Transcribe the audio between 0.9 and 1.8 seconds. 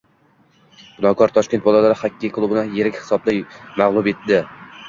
“Binokor” “Toshkent”